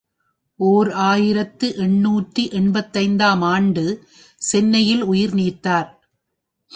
ஓர் 0.59 0.89
ஆயிரத்து 1.01 1.67
எண்ணூற்று 1.75 2.43
எண்பத்தைந்து 2.51 3.23
ஆம் 3.23 3.41
ஆண்டு 3.41 3.83
சென்னையில் 4.41 5.03
உயிர் 5.03 5.33
நீத்தார். 5.33 5.89